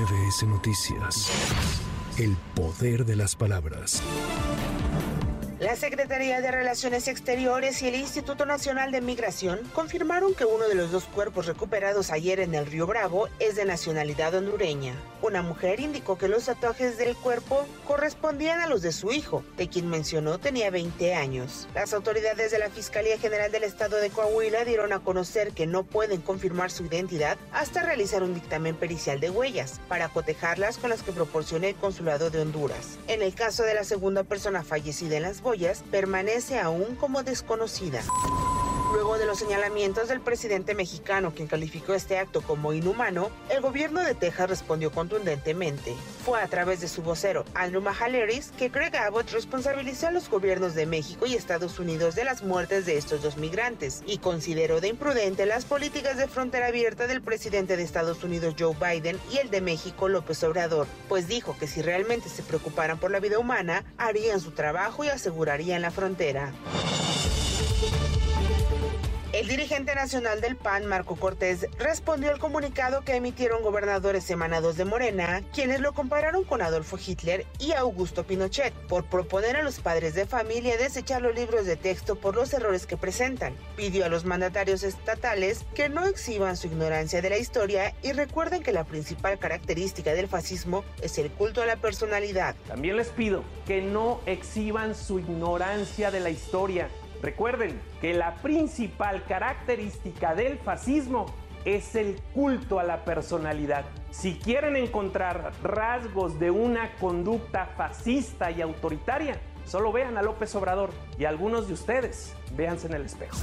[0.00, 1.30] MBS Noticias.
[2.16, 4.02] El poder de las palabras.
[5.58, 10.74] La Secretaría de Relaciones Exteriores y el Instituto Nacional de Migración confirmaron que uno de
[10.74, 14.94] los dos cuerpos recuperados ayer en el Río Bravo es de nacionalidad hondureña.
[15.22, 19.68] Una mujer indicó que los tatuajes del cuerpo correspondían a los de su hijo, de
[19.68, 21.68] quien mencionó tenía 20 años.
[21.74, 25.84] Las autoridades de la Fiscalía General del Estado de Coahuila dieron a conocer que no
[25.84, 31.02] pueden confirmar su identidad hasta realizar un dictamen pericial de huellas para cotejarlas con las
[31.02, 32.98] que proporciona el Consulado de Honduras.
[33.06, 35.42] En el caso de la segunda persona fallecida en las
[35.90, 38.02] permanece aún como desconocida.
[38.92, 44.00] Luego de los señalamientos del presidente mexicano, quien calificó este acto como inhumano, el gobierno
[44.00, 45.94] de Texas respondió contundentemente.
[46.24, 50.74] Fue a través de su vocero, Andrew Mahaleris, que Greg Abbott responsabilizó a los gobiernos
[50.74, 54.88] de México y Estados Unidos de las muertes de estos dos migrantes y consideró de
[54.88, 59.50] imprudente las políticas de frontera abierta del presidente de Estados Unidos Joe Biden y el
[59.50, 63.84] de México López Obrador, pues dijo que si realmente se preocuparan por la vida humana,
[63.98, 66.52] harían su trabajo y asegurarían la frontera.
[69.40, 74.84] El dirigente nacional del PAN, Marco Cortés, respondió al comunicado que emitieron gobernadores emanados de
[74.84, 80.12] Morena, quienes lo compararon con Adolfo Hitler y Augusto Pinochet, por proponer a los padres
[80.12, 83.56] de familia desechar los libros de texto por los errores que presentan.
[83.76, 88.62] Pidió a los mandatarios estatales que no exhiban su ignorancia de la historia y recuerden
[88.62, 92.56] que la principal característica del fascismo es el culto a la personalidad.
[92.68, 96.90] También les pido que no exhiban su ignorancia de la historia
[97.22, 101.26] Recuerden que la principal característica del fascismo
[101.64, 103.84] es el culto a la personalidad.
[104.10, 110.90] Si quieren encontrar rasgos de una conducta fascista y autoritaria, solo vean a López Obrador
[111.18, 113.38] y algunos de ustedes véanse en el espejo.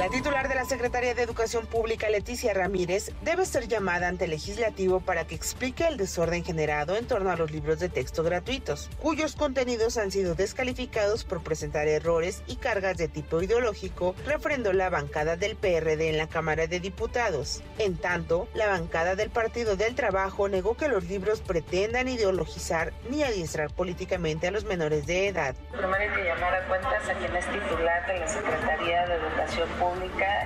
[0.00, 4.30] La titular de la Secretaría de Educación Pública, Leticia Ramírez, debe ser llamada ante el
[4.30, 8.88] legislativo para que explique el desorden generado en torno a los libros de texto gratuitos,
[8.98, 14.88] cuyos contenidos han sido descalificados por presentar errores y cargas de tipo ideológico, refrendó la
[14.88, 17.62] bancada del PRD en la Cámara de Diputados.
[17.76, 23.22] En tanto, la bancada del Partido del Trabajo negó que los libros pretendan ideologizar ni
[23.22, 25.54] adiestrar políticamente a los menores de edad.
[25.72, 29.68] Primero hay que llamar a cuentas a quien es titular de la Secretaría de Educación
[29.78, 29.89] pública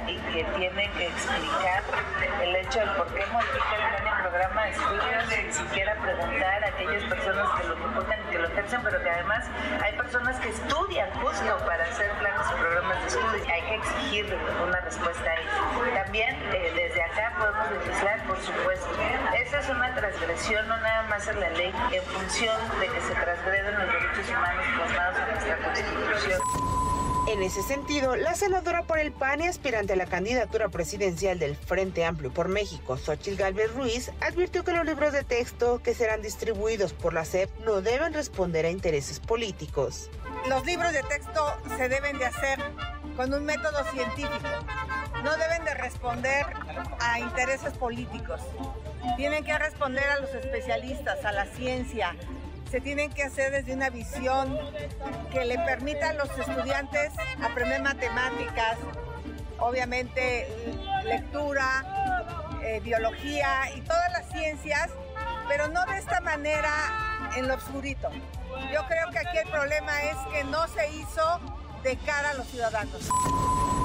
[0.08, 1.82] y que tiene que explicar
[2.42, 7.04] el hecho de por qué modifica el programa de estudios sin siquiera preguntar a aquellas
[7.04, 9.44] personas que lo ejecutan y que lo ejercen, pero que además
[9.82, 13.44] hay personas que estudian justo para hacer planes y programas de estudio.
[13.52, 16.04] Hay que exigir una respuesta a eso.
[16.04, 18.88] También eh, desde acá podemos legislar, por supuesto.
[19.34, 23.14] Esa es una transgresión, no nada más en la ley, en función de que se
[23.14, 26.73] transgreden los derechos humanos plasmados en nuestra Constitución.
[27.34, 31.56] En ese sentido, la senadora por el PAN y aspirante a la candidatura presidencial del
[31.56, 36.22] Frente Amplio por México, Xochitl Galvez Ruiz, advirtió que los libros de texto que serán
[36.22, 40.12] distribuidos por la SEP no deben responder a intereses políticos.
[40.48, 41.44] Los libros de texto
[41.76, 42.60] se deben de hacer
[43.16, 44.48] con un método científico.
[45.24, 46.46] No deben de responder
[47.00, 48.42] a intereses políticos.
[49.16, 52.14] Tienen que responder a los especialistas, a la ciencia,
[52.74, 54.58] se tienen que hacer desde una visión
[55.30, 58.78] que le permita a los estudiantes aprender matemáticas,
[59.60, 60.48] obviamente
[61.04, 61.84] lectura,
[62.64, 64.90] eh, biología y todas las ciencias,
[65.46, 68.10] pero no de esta manera en lo oscurito.
[68.72, 71.40] Yo creo que aquí el problema es que no se hizo
[71.84, 73.08] de cara a los ciudadanos.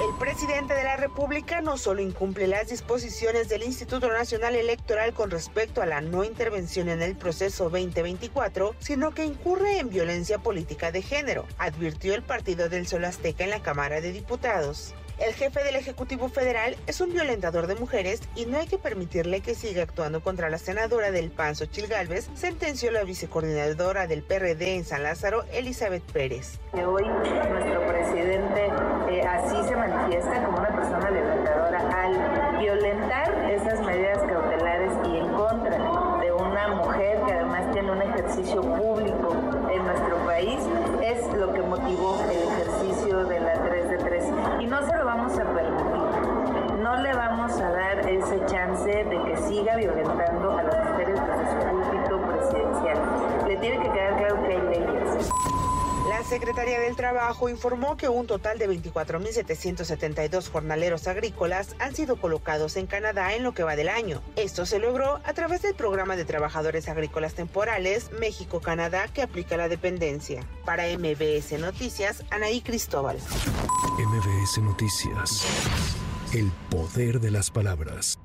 [0.01, 5.29] El presidente de la República no solo incumple las disposiciones del Instituto Nacional Electoral con
[5.29, 10.93] respecto a la no intervención en el proceso 2024, sino que incurre en violencia política
[10.93, 14.95] de género, advirtió el Partido del Sol Azteca en la Cámara de Diputados.
[15.19, 19.41] El jefe del Ejecutivo Federal es un violentador de mujeres y no hay que permitirle
[19.41, 24.75] que siga actuando contra la senadora del PAN, Xochil Gálvez, sentenció la vicecoordinadora del PRD
[24.75, 26.59] en San Lázaro, Elizabeth Pérez.
[26.71, 28.67] Hoy nuestro presidente
[29.11, 34.18] eh, así se manifiesta como una persona violentadora al violentar esas medidas
[53.59, 55.29] tiene que quedar claro que hay leyes.
[56.09, 62.77] La Secretaría del Trabajo informó que un total de 24.772 jornaleros agrícolas han sido colocados
[62.77, 64.21] en Canadá en lo que va del año.
[64.35, 69.69] Esto se logró a través del programa de trabajadores agrícolas temporales México-Canadá que aplica la
[69.69, 70.43] dependencia.
[70.65, 73.17] Para MBS Noticias, Anaí Cristóbal.
[73.99, 75.45] MBS Noticias.
[76.33, 78.17] El poder de las palabras.